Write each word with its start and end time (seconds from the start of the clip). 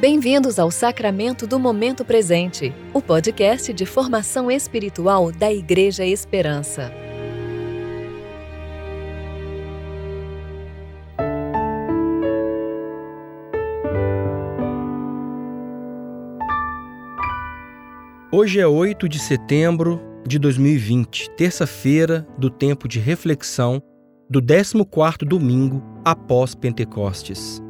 Bem-vindos 0.00 0.60
ao 0.60 0.70
Sacramento 0.70 1.44
do 1.44 1.58
Momento 1.58 2.04
Presente, 2.04 2.72
o 2.94 3.02
podcast 3.02 3.72
de 3.72 3.84
formação 3.84 4.48
espiritual 4.48 5.32
da 5.32 5.52
Igreja 5.52 6.06
Esperança. 6.06 6.92
Hoje 18.30 18.60
é 18.60 18.66
8 18.68 19.08
de 19.08 19.18
setembro 19.18 20.00
de 20.24 20.38
2020, 20.38 21.28
terça-feira 21.30 22.24
do 22.38 22.48
tempo 22.48 22.86
de 22.86 23.00
reflexão 23.00 23.82
do 24.30 24.40
14º 24.40 25.26
domingo 25.26 25.82
após 26.04 26.54
Pentecostes. 26.54 27.60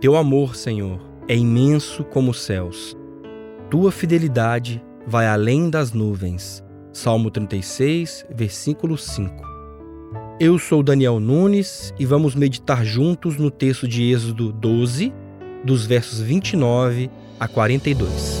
Teu 0.00 0.16
amor, 0.16 0.56
Senhor, 0.56 0.98
é 1.28 1.36
imenso 1.36 2.04
como 2.04 2.30
os 2.30 2.40
céus. 2.40 2.96
Tua 3.68 3.92
fidelidade 3.92 4.82
vai 5.06 5.26
além 5.26 5.68
das 5.68 5.92
nuvens. 5.92 6.64
Salmo 6.90 7.30
36, 7.30 8.24
versículo 8.34 8.96
5. 8.96 9.30
Eu 10.40 10.58
sou 10.58 10.82
Daniel 10.82 11.20
Nunes 11.20 11.92
e 11.98 12.06
vamos 12.06 12.34
meditar 12.34 12.82
juntos 12.82 13.36
no 13.36 13.50
texto 13.50 13.86
de 13.86 14.10
Êxodo 14.10 14.50
12, 14.50 15.12
dos 15.62 15.84
versos 15.84 16.18
29 16.18 17.10
a 17.38 17.46
42. 17.46 18.39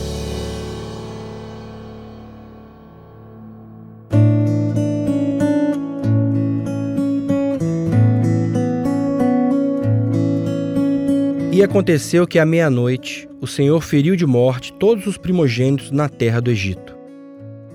E 11.52 11.64
aconteceu 11.64 12.28
que 12.28 12.38
à 12.38 12.46
meia-noite 12.46 13.28
o 13.40 13.46
Senhor 13.46 13.80
feriu 13.80 14.14
de 14.14 14.24
morte 14.24 14.72
todos 14.72 15.08
os 15.08 15.18
primogênitos 15.18 15.90
na 15.90 16.08
terra 16.08 16.40
do 16.40 16.48
Egito, 16.48 16.96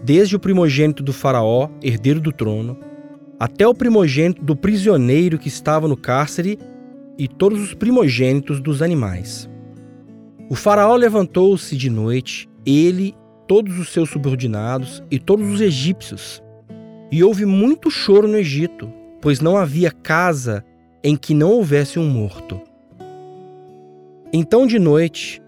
desde 0.02 0.34
o 0.34 0.40
primogênito 0.40 1.04
do 1.04 1.12
Faraó, 1.12 1.67
herdeiro 1.84 2.22
do 2.22 2.32
trono, 2.32 2.78
até 3.38 3.67
o 3.67 3.73
primogênito 3.73 4.42
do 4.42 4.56
prisioneiro 4.56 5.38
que 5.38 5.50
estava 5.50 5.90
no 5.90 5.98
cárcere 5.98 6.58
e 7.17 7.28
todos 7.28 7.62
os 7.62 7.73
primogênitos 7.73 8.62
dos 8.62 8.82
animais. 8.82 9.50
O 10.50 10.56
Faraó 10.56 10.95
levantou-se 10.95 11.76
de 11.76 11.89
noite, 11.89 12.48
ele, 12.66 13.14
todos 13.45 13.78
os 13.78 13.89
seus 13.89 14.10
subordinados 14.10 15.04
e 15.12 15.20
todos 15.20 15.52
os 15.52 15.60
egípcios. 15.60 16.42
E 17.12 17.22
houve 17.22 17.45
muito 17.45 17.92
choro 17.92 18.26
no 18.26 18.38
Egito, 18.38 18.89
pois 19.22 19.42
não 19.42 19.58
havia 19.58 19.92
casa 19.92 20.64
em 21.04 21.17
que 21.17 21.34
não 21.34 21.52
houvesse 21.52 22.00
um 22.00 22.08
morto. 22.08 22.62
Então 24.38 24.67
de 24.67 24.78
noite, 24.78 25.41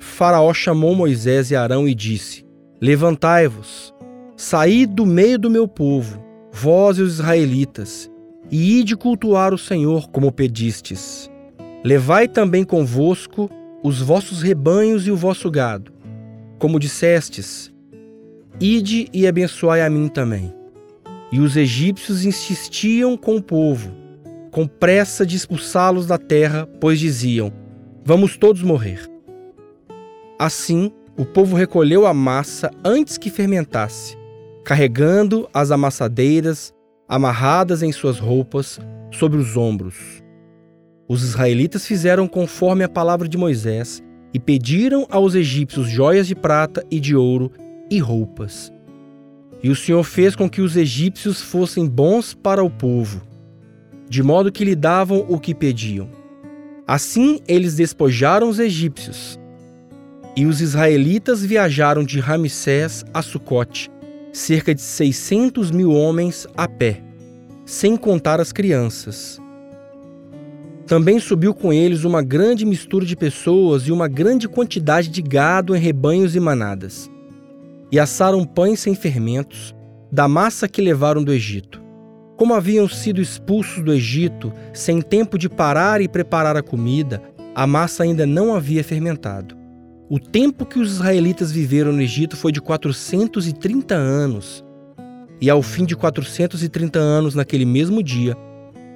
Faraó 0.00 0.52
chamou 0.52 0.96
Moisés 0.96 1.52
e 1.52 1.54
Arão 1.54 1.86
e 1.86 1.94
disse: 1.94 2.44
Levantai-vos, 2.80 3.94
saí 4.36 4.84
do 4.84 5.06
meio 5.06 5.38
do 5.38 5.48
meu 5.48 5.68
povo, 5.68 6.20
vós 6.50 6.98
e 6.98 7.02
os 7.02 7.20
israelitas, 7.20 8.10
e 8.50 8.80
ide 8.80 8.96
cultuar 8.96 9.54
o 9.54 9.58
Senhor 9.58 10.08
como 10.08 10.32
pedistes. 10.32 11.30
Levai 11.84 12.26
também 12.26 12.64
convosco 12.64 13.48
os 13.80 14.00
vossos 14.00 14.42
rebanhos 14.42 15.06
e 15.06 15.12
o 15.12 15.16
vosso 15.16 15.48
gado, 15.48 15.92
como 16.58 16.80
dissestes. 16.80 17.72
Ide 18.60 19.06
e 19.12 19.24
abençoai 19.24 19.82
a 19.82 19.88
mim 19.88 20.08
também. 20.08 20.52
E 21.30 21.38
os 21.38 21.56
egípcios 21.56 22.24
insistiam 22.24 23.16
com 23.16 23.36
o 23.36 23.42
povo, 23.42 23.92
com 24.50 24.66
pressa 24.66 25.24
de 25.24 25.36
expulsá-los 25.36 26.08
da 26.08 26.18
terra, 26.18 26.68
pois 26.80 26.98
diziam: 26.98 27.61
Vamos 28.04 28.36
todos 28.36 28.62
morrer. 28.62 29.08
Assim, 30.36 30.90
o 31.16 31.24
povo 31.24 31.54
recolheu 31.54 32.04
a 32.04 32.12
massa 32.12 32.68
antes 32.84 33.16
que 33.16 33.30
fermentasse, 33.30 34.16
carregando 34.64 35.48
as 35.54 35.70
amassadeiras 35.70 36.74
amarradas 37.08 37.80
em 37.80 37.92
suas 37.92 38.18
roupas 38.18 38.80
sobre 39.12 39.38
os 39.38 39.56
ombros. 39.56 40.20
Os 41.08 41.22
israelitas 41.22 41.86
fizeram 41.86 42.26
conforme 42.26 42.82
a 42.82 42.88
palavra 42.88 43.28
de 43.28 43.38
Moisés 43.38 44.02
e 44.34 44.40
pediram 44.40 45.06
aos 45.08 45.36
egípcios 45.36 45.88
joias 45.88 46.26
de 46.26 46.34
prata 46.34 46.84
e 46.90 46.98
de 46.98 47.14
ouro 47.14 47.52
e 47.88 48.00
roupas. 48.00 48.72
E 49.62 49.70
o 49.70 49.76
Senhor 49.76 50.02
fez 50.02 50.34
com 50.34 50.50
que 50.50 50.60
os 50.60 50.76
egípcios 50.76 51.40
fossem 51.40 51.86
bons 51.86 52.34
para 52.34 52.64
o 52.64 52.70
povo, 52.70 53.22
de 54.08 54.24
modo 54.24 54.50
que 54.50 54.64
lhe 54.64 54.74
davam 54.74 55.24
o 55.28 55.38
que 55.38 55.54
pediam. 55.54 56.21
Assim 56.86 57.40
eles 57.46 57.76
despojaram 57.76 58.48
os 58.48 58.58
egípcios. 58.58 59.38
E 60.36 60.46
os 60.46 60.60
israelitas 60.60 61.44
viajaram 61.44 62.02
de 62.02 62.18
Ramsés 62.18 63.04
a 63.12 63.22
Sucote, 63.22 63.90
cerca 64.32 64.74
de 64.74 64.80
600 64.80 65.70
mil 65.70 65.92
homens 65.92 66.46
a 66.56 66.66
pé, 66.66 67.02
sem 67.66 67.96
contar 67.96 68.40
as 68.40 68.52
crianças. 68.52 69.40
Também 70.86 71.20
subiu 71.20 71.54
com 71.54 71.72
eles 71.72 72.04
uma 72.04 72.22
grande 72.22 72.64
mistura 72.64 73.06
de 73.06 73.14
pessoas 73.14 73.82
e 73.84 73.92
uma 73.92 74.08
grande 74.08 74.48
quantidade 74.48 75.08
de 75.08 75.22
gado 75.22 75.76
em 75.76 75.78
rebanhos 75.78 76.34
e 76.34 76.40
manadas. 76.40 77.10
E 77.90 77.98
assaram 77.98 78.44
pães 78.44 78.80
sem 78.80 78.94
fermentos, 78.94 79.74
da 80.10 80.26
massa 80.26 80.68
que 80.68 80.82
levaram 80.82 81.22
do 81.22 81.32
Egito. 81.32 81.81
Como 82.36 82.54
haviam 82.54 82.88
sido 82.88 83.20
expulsos 83.20 83.84
do 83.84 83.92
Egito, 83.92 84.52
sem 84.72 85.00
tempo 85.00 85.38
de 85.38 85.48
parar 85.48 86.00
e 86.00 86.08
preparar 86.08 86.56
a 86.56 86.62
comida, 86.62 87.22
a 87.54 87.66
massa 87.66 88.02
ainda 88.02 88.26
não 88.26 88.54
havia 88.54 88.82
fermentado. 88.82 89.56
O 90.08 90.18
tempo 90.18 90.66
que 90.66 90.78
os 90.78 90.92
israelitas 90.92 91.52
viveram 91.52 91.92
no 91.92 92.02
Egito 92.02 92.36
foi 92.36 92.50
de 92.50 92.60
430 92.60 93.94
anos. 93.94 94.64
E 95.40 95.48
ao 95.50 95.62
fim 95.62 95.84
de 95.84 95.94
430 95.94 96.98
anos, 96.98 97.34
naquele 97.34 97.64
mesmo 97.64 98.02
dia, 98.02 98.36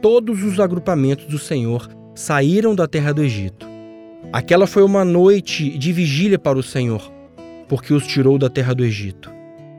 todos 0.01 0.43
os 0.43 0.59
agrupamentos 0.61 1.27
do 1.27 1.39
Senhor 1.39 1.89
saíram 2.15 2.75
da 2.75 2.87
terra 2.87 3.13
do 3.13 3.23
Egito. 3.23 3.67
Aquela 4.33 4.67
foi 4.67 4.83
uma 4.83 5.05
noite 5.05 5.77
de 5.79 5.93
vigília 5.93 6.39
para 6.39 6.59
o 6.59 6.63
Senhor, 6.63 7.13
porque 7.69 7.93
os 7.93 8.07
tirou 8.07 8.39
da 8.39 8.51
terra 8.51 8.75
do 8.75 8.85
Egito. 8.85 9.31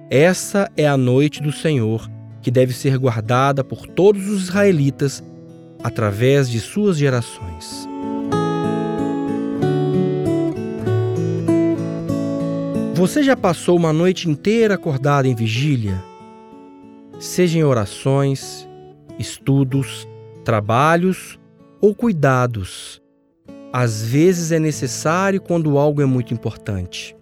Essa 0.10 0.72
é 0.78 0.88
a 0.88 0.96
noite 0.96 1.42
do 1.42 1.52
Senhor 1.52 2.10
que 2.42 2.52
deve 2.52 2.74
ser 2.74 2.98
guardada 2.98 3.64
por 3.64 3.88
todos 3.88 4.28
os 4.28 4.44
israelitas 4.44 5.24
através 5.84 6.50
de 6.50 6.60
suas 6.60 6.98
gerações. 6.98 7.88
Você 12.94 13.22
já 13.22 13.38
passou 13.38 13.78
uma 13.78 13.94
noite 13.94 14.28
inteira 14.28 14.74
acordado 14.74 15.28
em 15.28 15.36
vigília? 15.36 16.04
Seja 17.20 17.60
em 17.60 17.64
orações, 17.64 18.68
estudos, 19.20 20.08
trabalhos 20.44 21.38
ou 21.80 21.94
cuidados. 21.94 23.02
Às 23.72 24.04
vezes 24.04 24.52
é 24.52 24.58
necessário 24.58 25.40
quando 25.40 25.78
algo 25.78 26.02
é 26.02 26.06
muito 26.06 26.34
importante. 26.34 27.16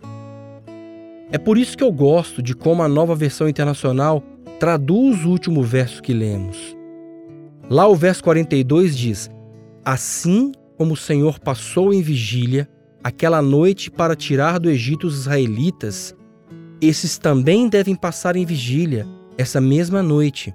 É 1.31 1.37
por 1.37 1.57
isso 1.57 1.77
que 1.77 1.83
eu 1.83 1.91
gosto 1.91 2.41
de 2.41 2.55
como 2.55 2.81
a 2.81 2.87
nova 2.87 3.13
versão 3.15 3.49
internacional 3.49 4.23
traduz 4.59 5.25
o 5.25 5.29
último 5.29 5.61
verso 5.63 6.01
que 6.01 6.13
lemos. 6.13 6.75
Lá 7.69 7.87
o 7.87 7.95
verso 7.95 8.23
42 8.23 8.95
diz: 8.95 9.29
Assim 9.83 10.51
como 10.77 10.93
o 10.93 10.97
Senhor 10.97 11.39
passou 11.39 11.93
em 11.93 12.01
vigília 12.01 12.69
aquela 13.03 13.41
noite 13.41 13.91
para 13.91 14.15
tirar 14.15 14.59
do 14.59 14.69
Egito 14.69 15.07
os 15.07 15.19
israelitas, 15.19 16.15
esses 16.81 17.17
também 17.17 17.67
devem 17.69 17.95
passar 17.95 18.35
em 18.35 18.45
vigília 18.45 19.07
essa 19.37 19.59
mesma 19.59 20.01
noite, 20.01 20.53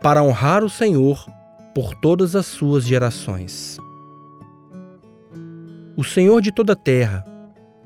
para 0.00 0.22
honrar 0.22 0.62
o 0.62 0.70
Senhor 0.70 1.26
por 1.74 1.94
todas 1.94 2.36
as 2.36 2.46
suas 2.46 2.84
gerações. 2.84 3.78
O 5.96 6.04
Senhor 6.04 6.40
de 6.40 6.52
toda 6.52 6.74
a 6.74 6.76
terra 6.76 7.24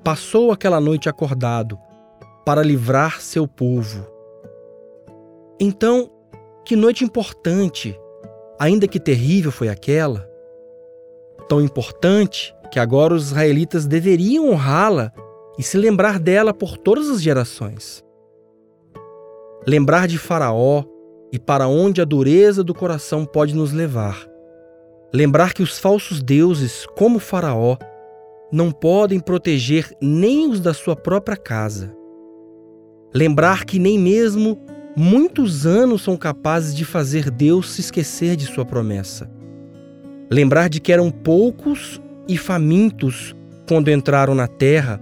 passou 0.03 0.51
aquela 0.51 0.81
noite 0.81 1.09
acordado 1.09 1.79
para 2.45 2.63
livrar 2.63 3.21
seu 3.21 3.47
povo 3.47 4.16
então, 5.61 6.11
que 6.65 6.77
noite 6.77 7.05
importante, 7.05 7.99
ainda 8.59 8.87
que 8.87 9.01
terrível 9.01 9.51
foi 9.51 9.69
aquela, 9.69 10.29
tão 11.49 11.61
importante 11.61 12.55
que 12.71 12.79
agora 12.79 13.15
os 13.15 13.29
israelitas 13.29 13.87
deveriam 13.87 14.51
honrá-la 14.51 15.13
e 15.59 15.63
se 15.63 15.79
lembrar 15.79 16.19
dela 16.19 16.53
por 16.53 16.77
todas 16.77 17.09
as 17.09 17.23
gerações. 17.23 18.05
Lembrar 19.67 20.07
de 20.07 20.19
Faraó 20.19 20.85
e 21.33 21.39
para 21.39 21.67
onde 21.67 22.01
a 22.01 22.05
dureza 22.05 22.63
do 22.63 22.75
coração 22.75 23.25
pode 23.25 23.55
nos 23.55 23.73
levar. 23.73 24.27
Lembrar 25.13 25.55
que 25.55 25.63
os 25.63 25.79
falsos 25.79 26.23
deuses, 26.23 26.87
como 26.97 27.19
Faraó, 27.19 27.77
não 28.53 28.71
podem 28.71 29.19
proteger 29.19 29.91
nem 30.01 30.49
os 30.51 30.61
da 30.61 30.75
sua 30.75 30.95
própria 30.95 31.37
casa. 31.37 31.97
Lembrar 33.15 33.65
que 33.65 33.79
nem 33.79 33.99
mesmo 33.99 34.61
muitos 34.97 35.67
anos 35.67 36.01
são 36.03 36.17
capazes 36.17 36.75
de 36.75 36.85
fazer 36.85 37.31
Deus 37.31 37.71
se 37.73 37.83
esquecer 37.83 38.35
de 38.35 38.47
sua 38.47 38.65
promessa. 38.65 39.31
Lembrar 40.31 40.71
de 40.71 40.81
que 40.81 40.91
eram 40.91 41.11
poucos 41.11 42.01
e 42.27 42.39
famintos 42.39 43.37
quando 43.69 43.91
entraram 43.91 44.35
na 44.35 44.49
terra, 44.49 45.01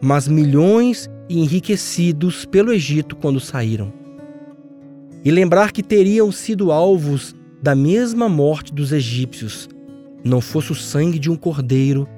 mas 0.00 0.26
milhões 0.26 1.08
e 1.28 1.38
enriquecidos 1.38 2.44
pelo 2.44 2.72
Egito 2.72 3.14
quando 3.14 3.38
saíram. 3.38 3.92
E 5.24 5.30
lembrar 5.30 5.70
que 5.70 5.82
teriam 5.82 6.32
sido 6.32 6.72
alvos 6.72 7.36
da 7.62 7.74
mesma 7.74 8.28
morte 8.28 8.74
dos 8.74 8.90
egípcios, 8.90 9.68
não 10.24 10.40
fosse 10.40 10.72
o 10.72 10.74
sangue 10.74 11.18
de 11.18 11.30
um 11.30 11.36
cordeiro 11.36 12.08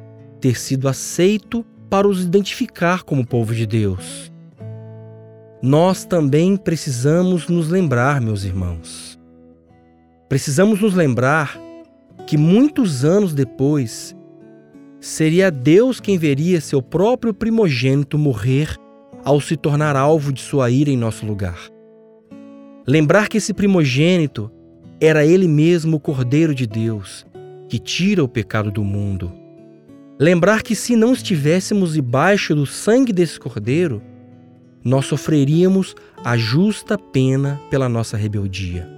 ter 0.41 0.59
sido 0.59 0.89
aceito 0.89 1.65
para 1.91 2.09
os 2.09 2.25
identificar 2.25 3.03
como 3.03 3.27
povo 3.27 3.55
de 3.55 3.67
Deus. 3.67 4.32
Nós 5.63 6.05
também 6.05 6.57
precisamos 6.57 7.47
nos 7.47 7.69
lembrar, 7.69 8.21
meus 8.21 8.43
irmãos. 8.43 9.17
Precisamos 10.29 10.81
nos 10.81 10.93
lembrar 10.93 11.57
que 12.27 12.37
muitos 12.37 13.05
anos 13.05 13.33
depois 13.33 14.13
seria 14.99 15.53
Deus 15.53 16.01
quem 16.01 16.19
veria 16.19 16.61
seu 16.61 16.83
próprio 16.83 17.33
primogênito 17.33 18.19
morrer 18.19 18.77
ao 19.25 19.41
se 19.41 19.57
tornar 19.57 19.95
alvo 19.95 20.33
de 20.33 20.41
sua 20.41 20.69
ira 20.69 20.91
em 20.91 20.97
nosso 20.97 21.25
lugar. 21.25 21.61
Lembrar 22.85 23.29
que 23.29 23.37
esse 23.37 23.55
primogênito 23.55 24.51
era 25.01 25.25
ele 25.25 25.47
mesmo 25.47 25.99
o 25.99 26.01
Cordeiro 26.01 26.57
de 26.57 26.67
Deus, 26.67 27.25
que 27.69 27.79
tira 27.79 28.25
o 28.25 28.29
pecado 28.29 28.73
do 28.73 28.83
mundo. 28.83 29.33
Lembrar 30.19 30.63
que 30.63 30.75
se 30.75 30.97
não 30.97 31.13
estivéssemos 31.13 31.93
debaixo 31.93 32.53
do 32.53 32.67
sangue 32.67 33.13
desse 33.13 33.39
Cordeiro, 33.39 34.03
nós 34.85 35.07
sofreríamos 35.07 35.95
a 36.25 36.37
justa 36.37 36.99
pena 36.99 37.61
pela 37.71 37.89
nossa 37.89 38.17
rebeldia. 38.17 38.89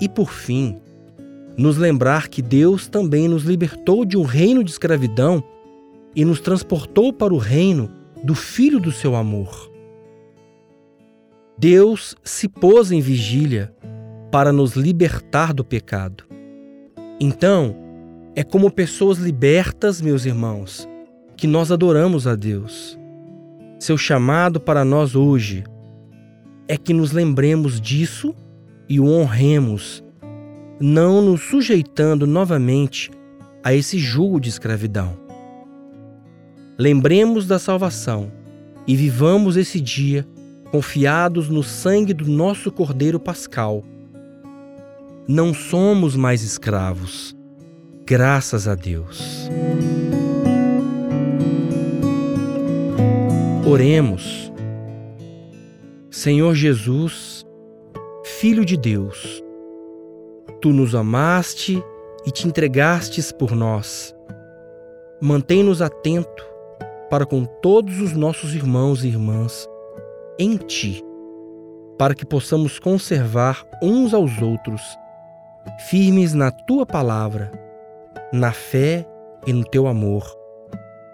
E 0.00 0.08
por 0.08 0.30
fim, 0.30 0.78
nos 1.56 1.78
lembrar 1.78 2.28
que 2.28 2.42
Deus 2.42 2.86
também 2.86 3.28
nos 3.28 3.44
libertou 3.44 4.04
de 4.04 4.16
um 4.16 4.22
reino 4.22 4.62
de 4.62 4.70
escravidão 4.70 5.42
e 6.14 6.24
nos 6.24 6.40
transportou 6.40 7.12
para 7.12 7.32
o 7.32 7.38
reino 7.38 7.90
do 8.22 8.34
Filho 8.34 8.78
do 8.78 8.92
seu 8.92 9.14
amor. 9.16 9.72
Deus 11.58 12.14
se 12.22 12.48
pôs 12.48 12.92
em 12.92 13.00
vigília 13.00 13.74
para 14.30 14.52
nos 14.52 14.74
libertar 14.74 15.54
do 15.54 15.64
pecado. 15.64 16.24
Então, 17.18 17.74
é 18.34 18.44
como 18.44 18.70
pessoas 18.70 19.16
libertas, 19.16 20.02
meus 20.02 20.26
irmãos, 20.26 20.86
que 21.36 21.46
nós 21.46 21.72
adoramos 21.72 22.26
a 22.26 22.34
Deus. 22.34 22.98
Seu 23.78 23.98
chamado 23.98 24.58
para 24.58 24.84
nós 24.84 25.14
hoje 25.14 25.64
é 26.66 26.76
que 26.76 26.94
nos 26.94 27.12
lembremos 27.12 27.80
disso 27.80 28.34
e 28.88 28.98
o 28.98 29.06
honremos 29.06 30.02
não 30.80 31.22
nos 31.22 31.42
sujeitando 31.42 32.26
novamente 32.26 33.10
a 33.62 33.74
esse 33.74 33.98
jugo 33.98 34.40
de 34.40 34.48
escravidão. 34.48 35.16
Lembremos 36.78 37.46
da 37.46 37.58
salvação 37.58 38.30
e 38.86 38.94
vivamos 38.94 39.56
esse 39.56 39.80
dia 39.80 40.26
confiados 40.70 41.48
no 41.48 41.62
sangue 41.62 42.12
do 42.12 42.26
nosso 42.26 42.70
Cordeiro 42.70 43.18
Pascal. 43.18 43.82
Não 45.28 45.52
somos 45.52 46.14
mais 46.16 46.42
escravos, 46.42 47.36
graças 48.06 48.68
a 48.68 48.74
Deus. 48.74 49.48
Oremos. 53.68 54.52
Senhor 56.08 56.54
Jesus, 56.54 57.44
Filho 58.22 58.64
de 58.64 58.76
Deus, 58.76 59.42
Tu 60.60 60.68
nos 60.68 60.94
amaste 60.94 61.82
e 62.24 62.30
te 62.30 62.46
entregastes 62.46 63.32
por 63.32 63.56
nós. 63.56 64.14
Mantém-nos 65.20 65.82
atento 65.82 66.46
para 67.10 67.26
com 67.26 67.44
todos 67.44 68.00
os 68.00 68.12
nossos 68.12 68.54
irmãos 68.54 69.02
e 69.02 69.08
irmãs 69.08 69.66
em 70.38 70.56
Ti, 70.56 71.02
para 71.98 72.14
que 72.14 72.24
possamos 72.24 72.78
conservar 72.78 73.66
uns 73.82 74.14
aos 74.14 74.40
outros, 74.40 74.80
firmes 75.88 76.34
na 76.34 76.52
Tua 76.52 76.86
palavra, 76.86 77.50
na 78.32 78.52
fé 78.52 79.04
e 79.44 79.52
no 79.52 79.64
Teu 79.64 79.88
amor, 79.88 80.24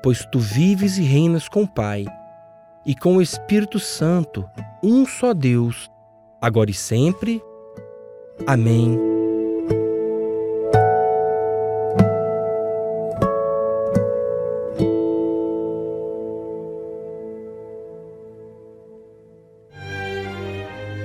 pois 0.03 0.23
Tu 0.27 0.39
vives 0.39 0.99
e 0.99 1.03
reinas 1.03 1.49
com 1.49 1.63
o 1.63 1.69
Pai 1.69 2.05
e 2.85 2.95
com 2.95 3.17
o 3.17 3.23
Espírito 3.23 3.79
Santo, 3.79 4.49
um 4.83 5.07
só 5.07 5.33
Deus, 5.33 5.91
agora 6.41 6.71
e 6.71 6.75
sempre. 6.75 7.43
Amém. 8.47 8.99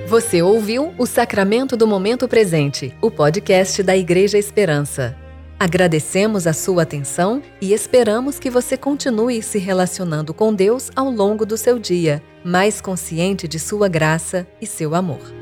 Você 0.08 0.40
ouviu 0.40 0.94
o 0.96 1.04
Sacramento 1.04 1.76
do 1.76 1.86
Momento 1.86 2.26
Presente, 2.26 2.96
o 3.02 3.10
podcast 3.10 3.82
da 3.82 3.94
Igreja 3.94 4.38
Esperança. 4.38 5.27
Agradecemos 5.60 6.46
a 6.46 6.52
sua 6.52 6.84
atenção 6.84 7.42
e 7.60 7.72
esperamos 7.72 8.38
que 8.38 8.48
você 8.48 8.76
continue 8.76 9.42
se 9.42 9.58
relacionando 9.58 10.32
com 10.32 10.54
Deus 10.54 10.88
ao 10.94 11.10
longo 11.10 11.44
do 11.44 11.56
seu 11.56 11.80
dia, 11.80 12.22
mais 12.44 12.80
consciente 12.80 13.48
de 13.48 13.58
sua 13.58 13.88
graça 13.88 14.46
e 14.60 14.66
seu 14.66 14.94
amor. 14.94 15.37